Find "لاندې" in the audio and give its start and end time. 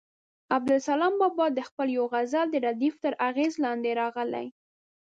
3.63-3.89